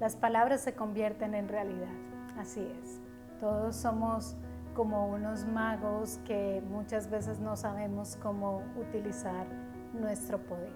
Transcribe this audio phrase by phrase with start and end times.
[0.00, 1.92] las palabras se convierten en realidad.
[2.38, 3.00] Así es.
[3.40, 4.36] Todos somos
[4.74, 9.46] como unos magos que muchas veces no sabemos cómo utilizar
[9.92, 10.72] nuestro poder.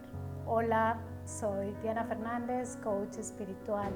[0.47, 3.93] Hola, soy Diana Fernández, coach espiritual.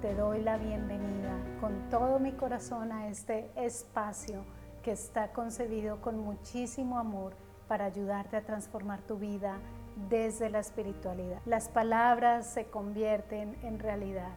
[0.00, 4.44] Te doy la bienvenida con todo mi corazón a este espacio
[4.82, 7.34] que está concebido con muchísimo amor
[7.66, 9.58] para ayudarte a transformar tu vida
[10.08, 11.40] desde la espiritualidad.
[11.46, 14.30] Las palabras se convierten en realidad.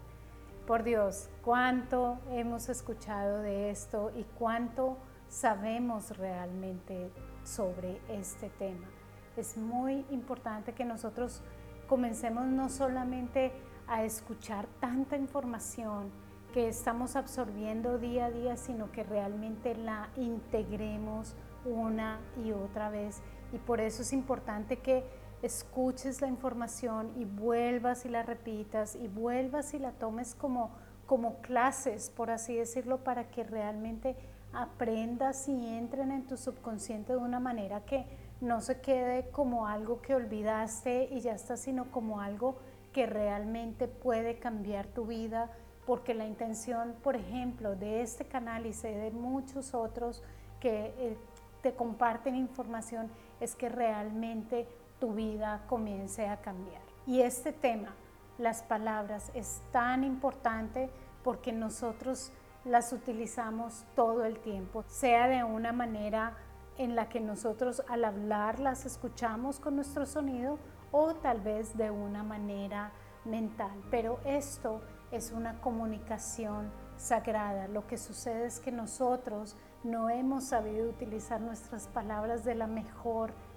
[0.66, 4.98] Por Dios, cuánto hemos escuchado de esto y cuánto
[5.28, 7.12] sabemos realmente
[7.44, 8.88] sobre este tema.
[9.36, 11.42] Es muy importante que nosotros
[11.88, 13.52] comencemos no solamente
[13.88, 16.12] a escuchar tanta información
[16.54, 21.36] que estamos absorbiendo día a día, sino que realmente la integremos
[21.66, 23.22] una y otra vez.
[23.52, 25.04] Y por eso es importante que
[25.42, 30.72] escuches la información y vuelvas y la repitas y vuelvas y la tomes como,
[31.06, 34.16] como clases, por así decirlo, para que realmente
[34.54, 38.06] aprendas y entren en tu subconsciente de una manera que
[38.42, 42.58] no se quede como algo que olvidaste y ya está, sino como algo
[42.92, 45.52] que realmente puede cambiar tu vida,
[45.86, 50.24] porque la intención, por ejemplo, de este canal y de muchos otros
[50.60, 51.18] que eh,
[51.62, 54.68] te comparten información, es que realmente
[55.02, 56.84] tu vida comience a cambiar.
[57.08, 57.96] Y este tema,
[58.38, 60.92] las palabras, es tan importante
[61.24, 62.32] porque nosotros
[62.64, 66.38] las utilizamos todo el tiempo, sea de una manera
[66.78, 70.60] en la que nosotros al hablar las escuchamos con nuestro sonido
[70.92, 72.92] o tal vez de una manera
[73.26, 73.84] mental.
[73.90, 77.68] Pero esto es una comunicación sagrada.
[77.68, 83.32] Lo que sucede es que nosotros no hemos sabido utilizar nuestras palabras de la mejor
[83.32, 83.51] manera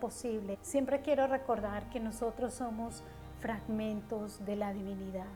[0.00, 0.58] posible.
[0.62, 3.02] Siempre quiero recordar que nosotros somos
[3.40, 5.26] fragmentos de la divinidad,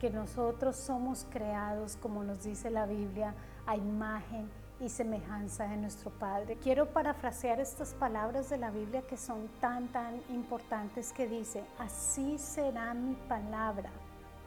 [0.00, 3.34] que nosotros somos creados, como nos dice la Biblia,
[3.66, 4.48] a imagen
[4.80, 6.56] y semejanza de nuestro Padre.
[6.62, 12.38] Quiero parafrasear estas palabras de la Biblia que son tan, tan importantes que dice, así
[12.38, 13.90] será mi palabra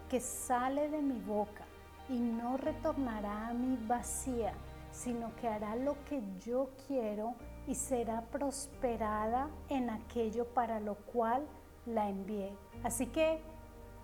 [0.09, 1.65] que sale de mi boca
[2.09, 4.53] y no retornará a mí vacía,
[4.91, 7.35] sino que hará lo que yo quiero
[7.69, 11.45] y será prosperada en aquello para lo cual
[11.85, 12.51] la envié.
[12.83, 13.39] Así que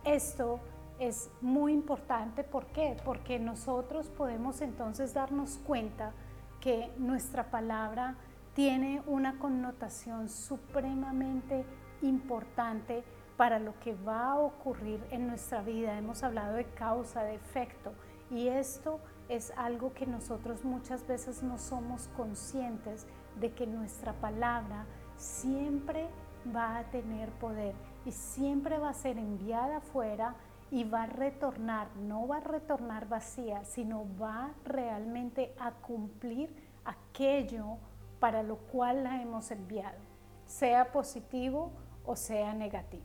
[0.03, 0.59] esto
[0.99, 2.43] es muy importante.
[2.43, 2.95] ¿Por qué?
[3.03, 6.13] Porque nosotros podemos entonces darnos cuenta
[6.61, 8.15] que nuestra palabra
[8.53, 11.65] tiene una connotación supremamente
[12.03, 13.03] importante
[13.35, 15.97] para lo que va a ocurrir en nuestra vida.
[15.97, 17.93] Hemos hablado de causa, de efecto,
[18.29, 23.07] y esto es algo que nosotros muchas veces no somos conscientes
[23.39, 24.85] de que nuestra palabra
[25.17, 26.07] siempre
[26.55, 27.75] va a tener poder
[28.05, 30.35] y siempre va a ser enviada afuera
[30.71, 37.77] y va a retornar, no va a retornar vacía, sino va realmente a cumplir aquello
[38.19, 39.99] para lo cual la hemos enviado,
[40.45, 41.71] sea positivo
[42.05, 43.03] o sea negativo.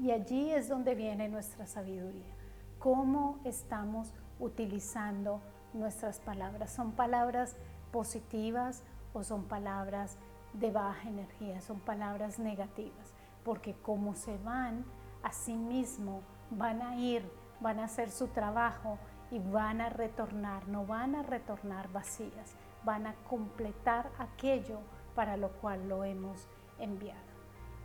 [0.00, 2.34] Y allí es donde viene nuestra sabiduría,
[2.78, 5.40] cómo estamos utilizando
[5.72, 6.70] nuestras palabras.
[6.70, 7.56] Son palabras
[7.92, 8.82] positivas
[9.12, 10.18] o son palabras
[10.52, 14.84] de baja energía, son palabras negativas, porque como se van,
[15.22, 17.28] a sí mismo van a ir,
[17.60, 18.98] van a hacer su trabajo
[19.30, 22.54] y van a retornar, no van a retornar vacías,
[22.84, 24.78] van a completar aquello
[25.14, 26.46] para lo cual lo hemos
[26.78, 27.20] enviado.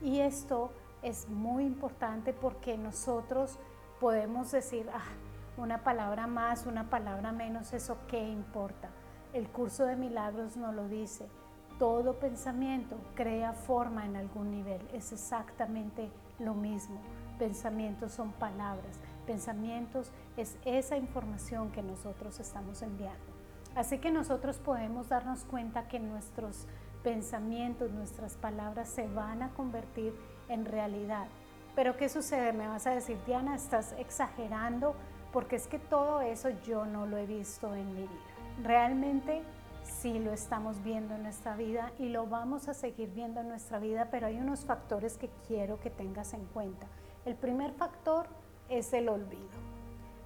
[0.01, 0.71] Y esto
[1.01, 3.57] es muy importante porque nosotros
[3.99, 5.01] podemos decir, ah,
[5.57, 8.89] una palabra más, una palabra menos, eso qué importa.
[9.33, 11.27] El curso de milagros nos lo dice.
[11.79, 14.79] Todo pensamiento crea forma en algún nivel.
[14.93, 17.01] Es exactamente lo mismo.
[17.39, 18.99] Pensamientos son palabras.
[19.25, 23.25] Pensamientos es esa información que nosotros estamos enviando.
[23.73, 26.67] Así que nosotros podemos darnos cuenta que nuestros
[27.03, 30.13] pensamientos, nuestras palabras se van a convertir
[30.47, 31.25] en realidad.
[31.75, 32.53] Pero ¿qué sucede?
[32.53, 34.95] Me vas a decir, Diana, estás exagerando
[35.31, 38.32] porque es que todo eso yo no lo he visto en mi vida.
[38.61, 39.41] Realmente
[39.83, 43.79] sí lo estamos viendo en nuestra vida y lo vamos a seguir viendo en nuestra
[43.79, 46.87] vida, pero hay unos factores que quiero que tengas en cuenta.
[47.25, 48.27] El primer factor
[48.69, 49.49] es el olvido.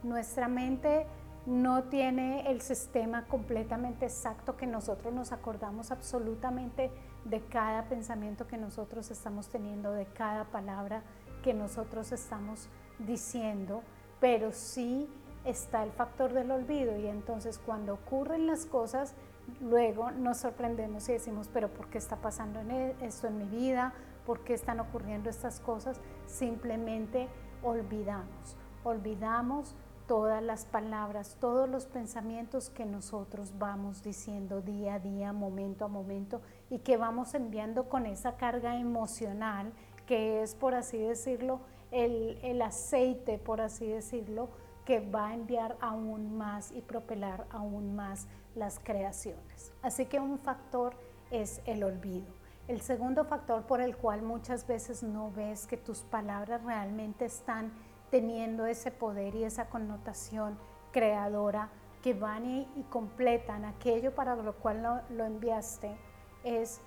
[0.04, 1.06] Nuestra mente
[1.46, 6.92] no tiene el sistema completamente exacto que nosotros nos acordamos absolutamente
[7.24, 11.04] de cada pensamiento que nosotros estamos teniendo, de cada palabra
[11.44, 12.68] que nosotros estamos
[13.00, 13.82] diciendo
[14.20, 15.08] pero sí
[15.48, 19.16] está el factor del olvido y entonces cuando ocurren las cosas,
[19.62, 23.94] luego nos sorprendemos y decimos, pero ¿por qué está pasando e-, esto en mi vida?
[24.26, 26.00] ¿Por qué están ocurriendo estas cosas?
[26.26, 27.30] Simplemente
[27.64, 28.58] olvidamos.
[28.84, 29.76] olvidamos
[30.08, 35.88] todas las palabras, todos los pensamientos que nosotros vamos diciendo día a día, momento a
[35.90, 39.74] momento, y que vamos enviando con esa carga emocional
[40.06, 41.60] que es, por así decirlo,
[41.92, 44.50] el, el aceite, por así decirlo,
[44.88, 48.26] que va a enviar aún más y propelar aún más
[48.56, 49.74] las creaciones.
[49.82, 50.96] Así que un factor
[51.30, 52.28] es el olvido.
[52.70, 57.74] El segundo factor por el cual muchas veces no ves que tus palabras realmente están
[58.12, 60.58] teniendo ese poder y esa connotación
[60.94, 61.70] creadora
[62.02, 65.98] que van y, completan aquello para lo cual lo, lo, enviaste,
[66.46, 66.80] es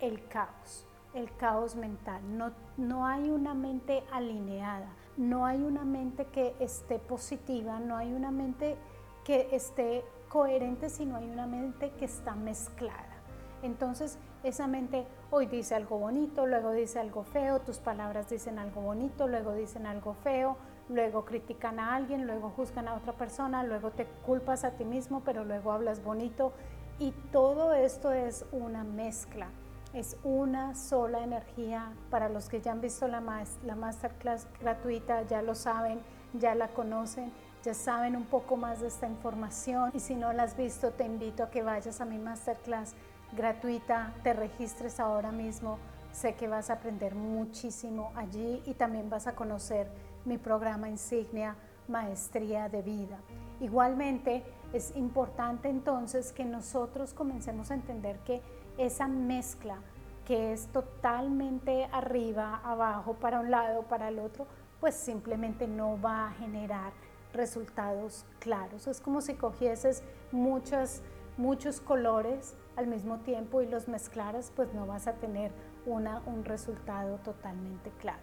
[0.00, 2.20] el caos, el caos mental.
[2.36, 8.12] No, no hay una mente alineada, no hay una mente que esté positiva, no hay
[8.12, 8.76] una mente
[9.24, 13.14] que esté coherente, sino hay una mente que está mezclada.
[13.62, 18.82] Entonces, esa mente hoy dice algo bonito, luego dice algo feo, tus palabras dicen algo
[18.82, 20.56] bonito, luego dicen algo feo,
[20.90, 25.22] luego critican a alguien, luego juzgan a otra persona, luego te culpas a ti mismo,
[25.24, 26.52] pero luego hablas bonito.
[26.98, 29.48] Y todo esto es una mezcla,
[29.94, 31.92] es una sola energía.
[32.10, 33.22] Para los que ya han visto la,
[33.64, 36.00] la masterclass gratuita, ya lo saben,
[36.34, 37.32] ya la conocen,
[37.62, 39.90] ya saben un poco más de esta información.
[39.94, 42.94] Y si no la has visto, te invito a que vayas a mi masterclass
[43.32, 45.78] gratuita, te registres ahora mismo.
[46.12, 49.88] Sé que vas a aprender muchísimo allí y también vas a conocer
[50.24, 51.56] mi programa insignia
[51.88, 53.18] Maestría de Vida.
[53.60, 54.42] Igualmente,
[54.72, 58.42] es importante entonces que nosotros comencemos a entender que
[58.78, 59.78] esa mezcla
[60.24, 64.46] que es totalmente arriba, abajo, para un lado, para el otro,
[64.80, 66.92] pues simplemente no va a generar
[67.32, 68.86] resultados claros.
[68.86, 71.02] Es como si cogieses muchos,
[71.36, 75.52] muchos colores al mismo tiempo y los mezclaras, pues no vas a tener
[75.86, 78.22] una, un resultado totalmente claro.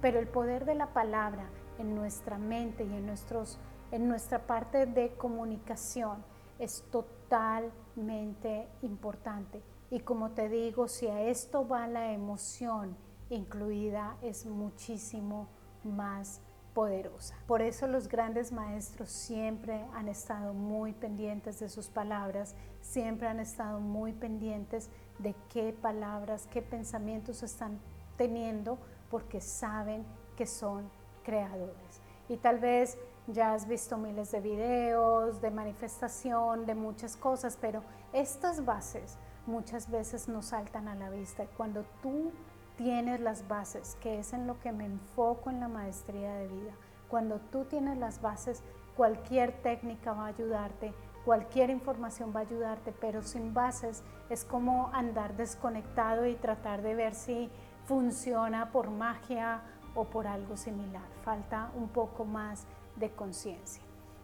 [0.00, 1.44] Pero el poder de la palabra
[1.78, 3.58] en nuestra mente y en, nuestros,
[3.90, 6.24] en nuestra parte de comunicación
[6.58, 9.62] es totalmente importante.
[9.90, 12.96] Y como te digo, si a esto va la emoción
[13.30, 15.48] incluida, es muchísimo
[15.82, 16.40] más
[16.74, 17.36] poderosa.
[17.46, 23.40] Por eso los grandes maestros siempre han estado muy pendientes de sus palabras, siempre han
[23.40, 27.78] estado muy pendientes de qué palabras, qué pensamientos están
[28.16, 28.78] teniendo,
[29.10, 30.04] porque saben
[30.36, 30.90] que son
[31.22, 32.00] creadores.
[32.28, 32.98] Y tal vez
[33.28, 37.82] ya has visto miles de videos, de manifestación, de muchas cosas, pero
[38.12, 39.16] estas bases
[39.46, 41.46] muchas veces nos saltan a la vista.
[41.56, 42.32] Cuando tú
[42.76, 46.72] tienes las bases, que es en lo que me enfoco en la maestría de vida.
[47.08, 48.62] Cuando tú tienes las bases,
[48.96, 50.94] cualquier técnica va a ayudarte,
[51.24, 56.94] cualquier información va a ayudarte, pero sin bases es como andar desconectado y tratar de
[56.94, 57.50] ver si
[57.86, 59.62] funciona por magia
[59.94, 61.04] o por algo similar.
[61.22, 63.82] Falta un poco más de conciencia.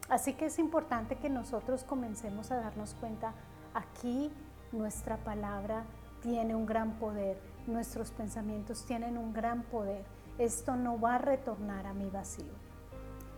[0.08, 3.32] Así que es importante que nosotros comencemos a darnos cuenta,
[3.74, 4.32] aquí
[4.72, 5.84] nuestra palabra
[6.22, 10.04] tiene un gran poder nuestros pensamientos tienen un gran poder.
[10.38, 12.52] Esto no va a retornar a mi vacío.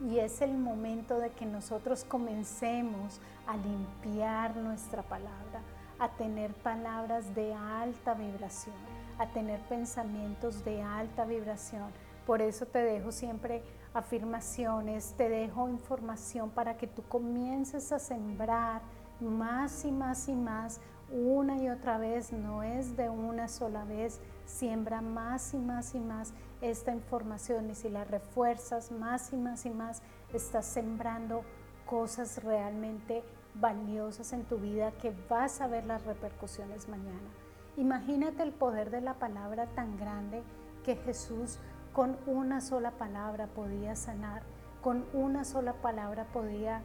[0.08, 5.62] Y es el momento de que nosotros comencemos a limpiar nuestra palabra,
[5.98, 8.74] a tener palabras de alta vibración,
[9.18, 11.90] a tener pensamientos de alta vibración.
[12.26, 13.62] Por eso te dejo siempre
[13.94, 18.82] afirmaciones, te dejo información para que tú comiences a sembrar
[19.20, 20.80] más y más y más
[21.12, 26.00] una y otra vez, no es de una sola vez, siembra más y más y
[26.00, 30.02] más esta información y si la refuerzas más y más y más,
[30.32, 31.44] estás sembrando
[31.86, 33.22] cosas realmente
[33.54, 37.28] valiosas en tu vida que vas a ver las repercusiones mañana.
[37.76, 40.42] Imagínate el poder de la palabra tan grande
[40.84, 41.58] que Jesús
[41.92, 44.42] con una sola palabra podía sanar,
[44.82, 46.82] con una sola palabra podía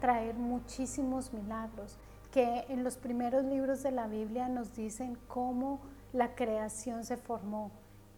[0.00, 1.98] traer muchísimos milagros
[2.36, 5.80] que en los primeros libros de la Biblia nos dicen cómo
[6.12, 7.70] la creación se formó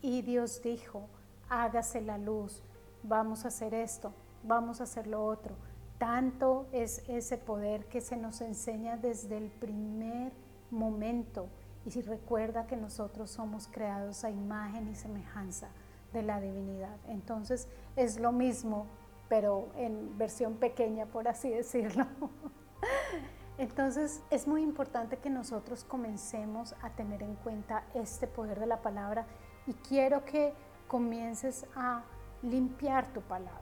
[0.02, 1.06] y Dios dijo,
[1.48, 2.64] hágase la luz,
[3.04, 5.54] vamos a hacer esto, vamos a hacer lo otro.
[5.98, 10.32] Tanto es ese poder que se nos enseña desde el primer
[10.72, 11.46] momento.
[11.86, 15.68] Y si recuerda que nosotros somos creados a imagen y semejanza
[16.12, 16.96] de la divinidad.
[17.06, 18.88] Entonces es lo mismo,
[19.28, 22.04] pero en versión pequeña, por así decirlo.
[23.58, 28.82] Entonces es muy importante que nosotros comencemos a tener en cuenta este poder de la
[28.82, 29.26] palabra
[29.66, 30.54] y quiero que
[30.86, 32.02] comiences a
[32.42, 33.58] limpiar tu palabra.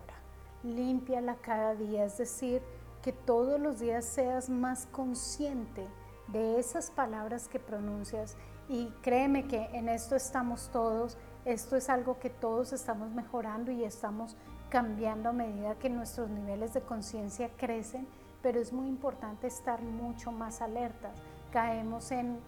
[0.62, 2.62] Límpiala cada día, es decir,
[3.02, 5.86] que todos los días seas más consciente
[6.28, 8.36] de esas palabras que pronuncias
[8.68, 13.84] y créeme que en esto estamos todos, esto es algo que todos estamos mejorando y
[13.84, 14.36] estamos
[14.68, 18.08] cambiando a medida que nuestros niveles de conciencia crecen,
[18.46, 21.18] pero es muy importante estar mucho más alertas.
[21.50, 22.38] Caemos en,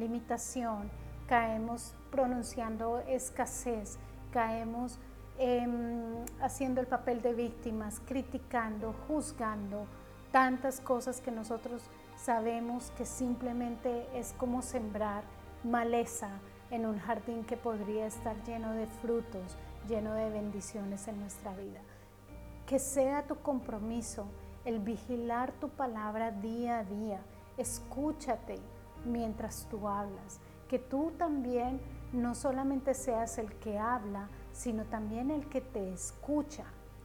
[0.00, 0.90] limitación,
[1.28, 3.96] caemos pronunciando escasez,
[4.32, 4.98] caemos
[5.38, 9.86] Em, haciendo el papel de víctimas, criticando, juzgando,
[10.32, 11.82] tantas cosas que nosotros
[12.16, 15.24] sabemos que simplemente es como sembrar
[15.62, 16.30] maleza
[16.70, 21.82] en un jardín que podría estar lleno de frutos, lleno de bendiciones en nuestra vida.
[22.66, 24.26] Que sea tu compromiso
[24.66, 27.20] el vigilar tu palabra día a día.
[27.56, 28.58] Escúchate
[29.04, 30.40] mientras tú hablas.
[30.68, 31.80] Que tú también
[32.12, 36.64] no solamente seas el que habla, sino también el que te escucha.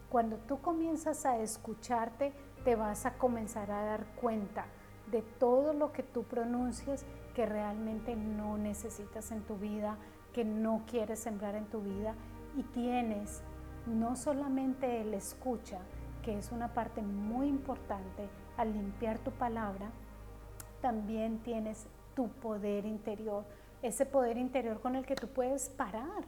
[0.10, 2.34] Cuando tú comienzas a escucharte,
[2.66, 4.66] te vas a comenzar a dar cuenta
[5.12, 9.98] de todo lo que tú pronuncias que realmente no necesitas en tu vida,
[10.34, 12.16] que no quieres sembrar en tu vida
[12.58, 13.44] y tienes
[13.86, 15.80] no solamente el escucha,
[16.22, 19.92] que es una parte muy importante al limpiar tu palabra,
[20.82, 23.46] también tienes tu poder interior,
[23.82, 26.24] ese poder interior con el que tú puedes parar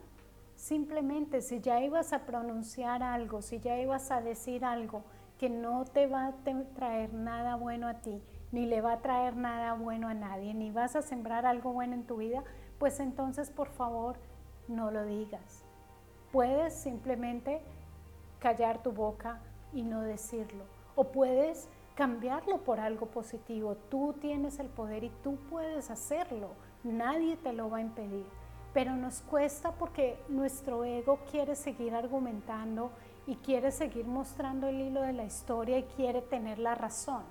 [0.56, 5.02] Simplemente si ya ibas a pronunciar algo, si ya ibas a decir algo
[5.38, 6.34] que no te va a
[6.74, 8.22] traer nada bueno a ti,
[8.52, 11.94] ni le va a traer nada bueno a nadie, ni vas a sembrar algo bueno
[11.94, 12.44] en tu vida,
[12.78, 14.16] pues entonces por favor
[14.68, 15.64] no lo digas.
[16.32, 17.60] Puedes simplemente
[18.38, 19.40] callar tu boca
[19.74, 20.64] y no decirlo.
[20.94, 23.76] O puedes cambiarlo por algo positivo.
[23.90, 26.50] Tú tienes el poder y tú puedes hacerlo.
[26.82, 28.24] Nadie te lo va a impedir
[28.74, 32.90] pero nos cuesta porque nuestro ego quiere seguir argumentando
[33.24, 37.22] y quiere seguir mostrando el hilo de la historia y quiere tener la razón.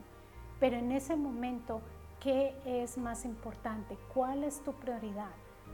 [0.62, 1.82] Pero en ese momento,
[2.22, 3.98] ¿qué es más importante?
[4.14, 5.32] ¿Cuál es tu prioridad?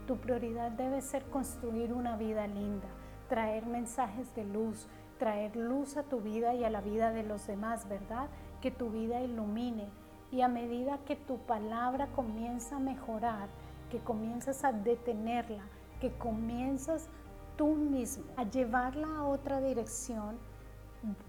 [0.08, 2.88] Tu prioridad debe ser construir una vida linda,
[3.28, 4.88] traer mensajes de luz,
[5.20, 8.28] traer luz a tu vida y a la vida de los demás, ¿verdad?
[8.62, 9.86] Que tu vida ilumine.
[10.32, 13.48] Y a medida que tu palabra comienza a mejorar,
[13.90, 15.62] que comienzas a detenerla,
[16.00, 17.08] que comienzas
[17.56, 20.38] tú mismo a llevarla a otra dirección,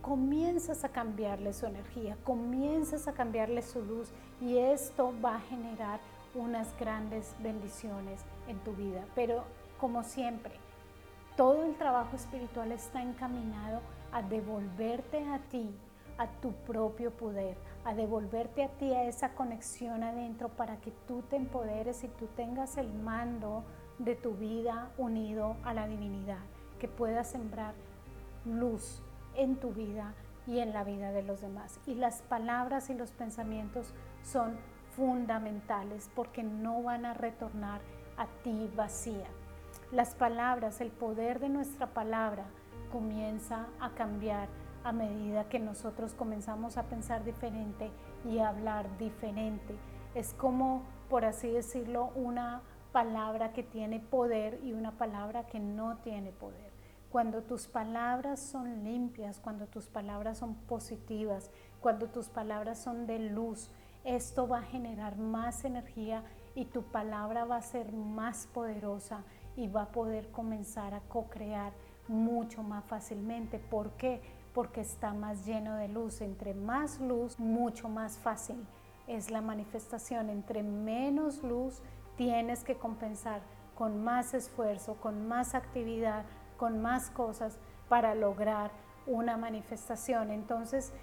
[0.01, 6.00] comienzas a cambiarle su energía, comienzas a cambiarle su luz y esto va a generar
[6.33, 9.03] unas grandes bendiciones en tu vida.
[9.15, 9.43] Pero
[9.79, 10.53] como siempre,
[11.41, 13.81] todo el trabajo espiritual está encaminado
[14.12, 15.75] a devolverte a ti,
[16.19, 21.24] a tu propio poder, a devolverte a ti a esa conexión adentro para que tú
[21.31, 23.63] te empoderes y tú tengas el mando
[23.98, 26.43] de tu vida unido a la divinidad,
[26.79, 27.74] que puedas sembrar
[28.45, 29.01] luz
[29.33, 30.13] en tu vida
[30.45, 31.79] y en la vida de los demás.
[31.88, 34.60] Y las palabras y los pensamientos son
[34.95, 37.81] fundamentales porque no van a retornar
[38.15, 39.25] a ti vacía.
[39.91, 42.45] Las palabras, el poder de nuestra palabra
[42.93, 44.48] comienza a cambiar
[44.86, 47.91] a medida que nosotros comenzamos a pensar diferente
[48.24, 49.75] y a hablar diferente.
[50.15, 52.62] Es como, por así decirlo, una
[52.93, 56.71] palabra que tiene poder y una palabra que no tiene poder.
[57.12, 63.19] Cuando tus palabras son limpias, cuando tus palabras son positivas, cuando tus palabras son de
[63.19, 63.69] luz,
[64.05, 66.24] esto va a generar más energía
[66.55, 69.24] y tu palabra va a ser más poderosa
[69.55, 71.74] y va a poder comenzar a co-crear
[72.08, 73.60] mucho más fácilmente.
[73.60, 74.22] ¿Por qué?
[74.53, 76.22] porque está más lleno de luz.
[76.22, 78.65] Entre más luz, mucho más fácil
[79.08, 80.29] es la manifestación.
[80.29, 81.81] Entre menos luz,
[82.17, 83.41] tienes que compensar
[83.75, 86.25] con más esfuerzo, con más actividad,
[86.58, 87.58] con más cosas
[87.89, 88.72] para lograr
[89.08, 90.31] una manifestación.
[90.31, 90.93] Entonces,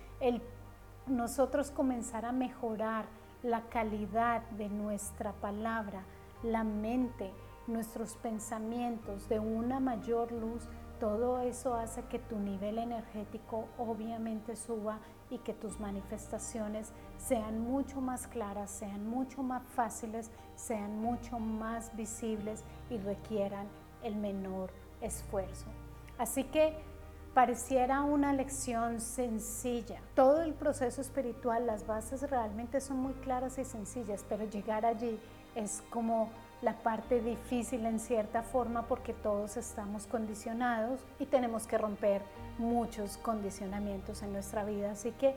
[1.06, 3.06] nosotros comenzar a mejorar
[3.42, 6.02] la calidad de nuestra palabra,
[6.42, 7.32] la mente,
[7.68, 14.98] nuestros pensamientos de una mayor luz todo eso hace que tu nivel energético obviamente suba
[15.30, 21.94] y que tus manifestaciones sean mucho más claras, sean mucho más fáciles, sean mucho más
[21.96, 23.68] visibles y requieran
[24.02, 25.66] el menor esfuerzo.
[26.18, 26.76] Así que
[27.32, 30.00] pareciera una lección sencilla.
[30.16, 35.20] Todo el proceso espiritual, las bases realmente son muy claras y sencillas, pero llegar allí
[35.58, 36.30] es como
[36.62, 42.22] la parte difícil en cierta forma porque todos estamos condicionados y tenemos que romper
[42.58, 44.92] muchos condicionamientos en nuestra vida.
[44.92, 45.34] Así que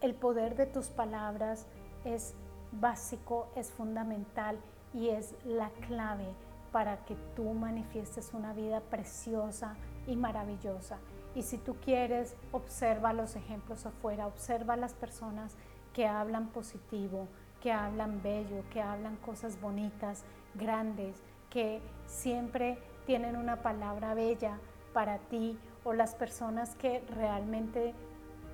[0.00, 1.66] el poder de tus palabras
[2.04, 2.34] es
[2.72, 4.58] básico, es fundamental
[4.94, 6.26] y es la clave
[6.72, 10.98] para que tú manifiestes una vida preciosa y maravillosa.
[11.34, 15.54] Y si tú quieres, observa los ejemplos afuera, observa las personas
[15.92, 17.28] que hablan positivo,
[17.62, 21.16] que hablan bello, que hablan cosas bonitas, grandes,
[21.48, 24.58] que siempre tienen una palabra bella
[24.92, 27.94] para ti o las personas que realmente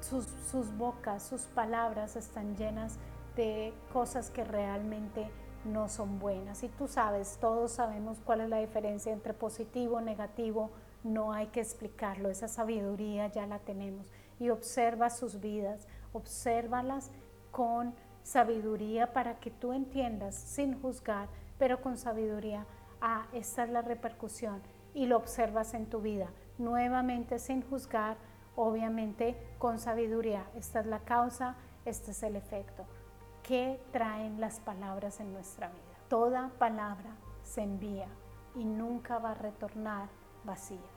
[0.01, 2.99] sus, sus bocas, sus palabras están llenas
[3.35, 5.31] de cosas que realmente
[5.65, 6.63] no son buenas.
[6.63, 10.71] Y tú sabes, todos sabemos cuál es la diferencia entre positivo, negativo,
[11.05, 14.11] no hay que explicarlo, esa sabiduría ya la tenemos.
[14.39, 17.11] Y observa sus vidas, obsérvalas
[17.51, 17.95] con
[18.29, 22.67] sabiduría para que tú entiendas sin juzgar, pero con sabiduría,
[23.01, 24.61] ah, esta es la repercusión
[24.93, 26.29] y lo observas en tu vida.
[26.59, 28.19] Nuevamente sin juzgar,
[28.55, 30.45] obviamente con sabiduría.
[30.55, 31.57] Esta es la causa,
[31.87, 32.85] este es el efecto.
[33.43, 35.97] ¿Qué traen las palabras en nuestra vida?
[36.09, 38.09] Toda palabra se envía
[38.55, 40.11] y nunca va a retornar
[40.45, 40.91] vacía.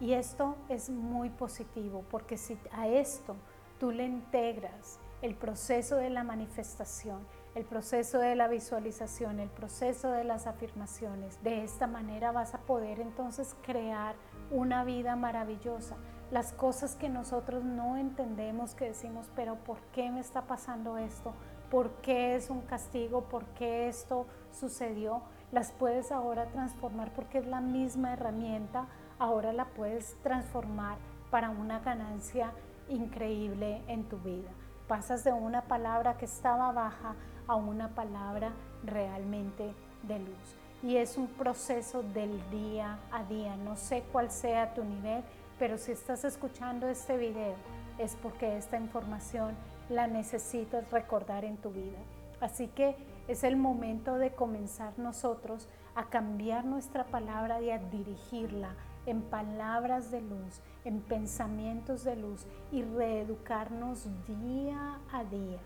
[0.00, 3.36] Y esto es muy positivo porque si a esto
[3.78, 7.24] tú le integras el proceso de la manifestación,
[7.54, 11.40] el proceso de la visualización, el proceso de las afirmaciones.
[11.44, 14.16] De esta manera vas a poder entonces crear
[14.50, 15.96] una vida maravillosa.
[16.32, 21.34] Las cosas que nosotros no entendemos, que decimos, pero ¿por qué me está pasando esto?
[21.70, 23.28] ¿Por qué es un castigo?
[23.28, 25.22] ¿Por qué esto sucedió?
[25.52, 28.88] Las puedes ahora transformar porque es la misma herramienta.
[29.20, 30.98] Ahora la puedes transformar
[31.30, 32.52] para una ganancia
[32.88, 34.50] increíble en tu vida.
[34.88, 37.14] Pasas de una palabra que estaba baja
[37.46, 38.52] a una palabra
[38.84, 40.56] realmente de luz.
[40.82, 43.56] Y es un proceso del día a día.
[43.56, 45.22] No sé cuál sea tu nivel,
[45.58, 47.54] pero si estás escuchando este video
[47.98, 49.54] es porque esta información
[49.88, 51.98] la necesitas recordar en tu vida.
[52.40, 52.96] Así que
[53.28, 58.74] es el momento de comenzar nosotros a cambiar nuestra palabra y a dirigirla
[59.06, 65.60] en palabras de luz, en pensamientos de luz y reeducarnos día a día,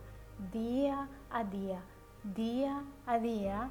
[0.52, 1.80] día a día,
[2.34, 3.70] día a día,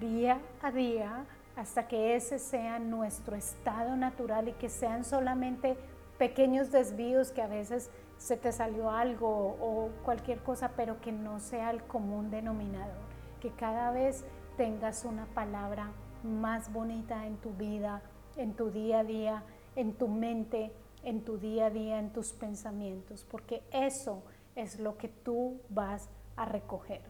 [0.00, 5.76] día a día, hasta que ese sea nuestro estado natural y que sean solamente
[6.18, 11.40] pequeños desvíos que a veces se te salió algo o cualquier cosa, pero que no
[11.40, 12.96] sea el común denominador,
[13.40, 14.24] que cada vez
[14.56, 15.90] tengas una palabra
[16.22, 18.02] más bonita en tu vida,
[18.36, 19.42] en tu día a día,
[19.76, 24.22] en tu mente, en tu día a día, en tus pensamientos, porque eso
[24.56, 27.02] es lo que tú vas a recoger.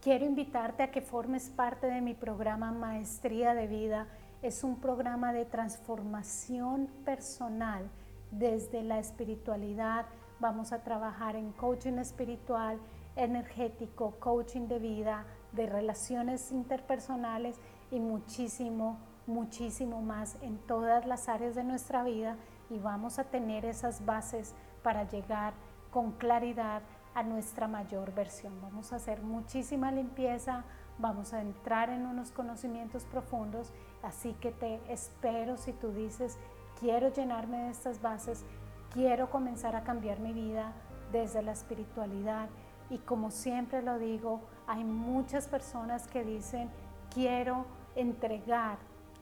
[0.00, 4.06] Quiero invitarte a que formes parte de mi programa Maestría de Vida.
[4.40, 7.90] Es un programa de transformación personal
[8.30, 10.06] desde la espiritualidad.
[10.38, 12.78] Vamos a trabajar en coaching espiritual,
[13.16, 17.56] energético, coaching de vida, de relaciones interpersonales
[17.90, 18.98] y muchísimo
[19.30, 22.36] muchísimo más en todas las áreas de nuestra vida
[22.68, 25.54] y vamos a tener esas bases para llegar
[25.90, 26.82] con claridad
[27.14, 28.60] a nuestra mayor versión.
[28.60, 30.64] Vamos a hacer muchísima limpieza,
[30.98, 36.38] vamos a entrar en unos conocimientos profundos, así que te espero si tú dices,
[36.78, 38.44] quiero llenarme de estas bases,
[38.92, 40.72] quiero comenzar a cambiar mi vida
[41.12, 42.48] desde la espiritualidad
[42.90, 46.70] y como siempre lo digo, hay muchas personas que dicen,
[47.12, 48.78] quiero entregar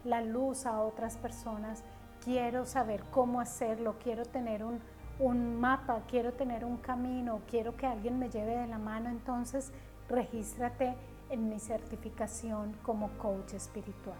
[0.08, 1.84] la luz a otras personas,
[2.24, 4.80] quiero saber cómo hacerlo, quiero tener un,
[5.60, 9.72] mapa, quiero tener un camino, quiero que alguien me lleve de la mano, entonces
[10.08, 10.94] regístrate
[11.28, 14.18] en mi certificación como coach espiritual.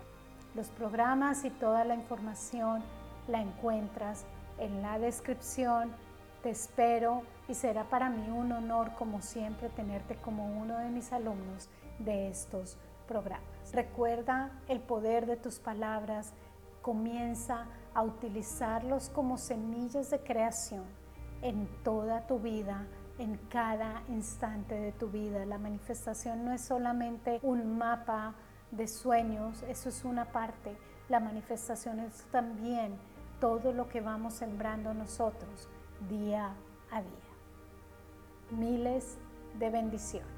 [0.55, 2.83] Los programas y toda la información
[3.29, 4.25] la encuentras
[4.59, 5.93] en la descripción.
[6.43, 11.13] Te espero y será para mí un honor como siempre tenerte como uno de mis
[11.13, 12.77] alumnos de estos
[13.09, 13.73] programas.
[13.73, 16.35] Recuerda el poder de tus palabras,
[16.83, 20.85] comienza a utilizarlos como semillas de creación
[21.43, 22.87] en toda tu vida,
[23.19, 25.45] en cada instante de tu vida.
[25.47, 28.35] La manifestación no es solamente un mapa
[28.71, 30.77] de sueños, eso es una parte.
[31.09, 32.97] La manifestación es también
[33.41, 35.69] todo lo que vamos sembrando nosotros
[36.09, 36.55] día
[36.91, 37.11] a día.
[38.51, 39.19] Miles
[39.59, 40.38] de bendiciones.